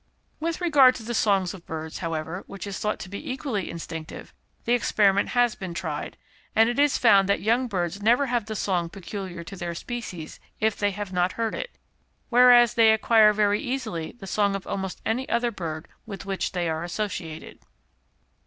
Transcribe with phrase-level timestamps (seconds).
[0.39, 4.33] With regard to the songs of birds, however, which is thought to be equally instinctive,
[4.65, 6.17] the experiment has been tried,
[6.55, 10.39] and it is found that young birds never have the song peculiar to their species
[10.59, 11.77] if they have not heard it,
[12.29, 16.67] whereas they acquire very easily the song of almost any other bird with which they
[16.67, 17.59] are associated.